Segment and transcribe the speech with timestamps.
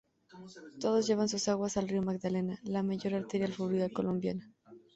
[0.79, 4.51] Todos llevan sus aguas al río Magdalena, la mayor arteria fluvial colombiana.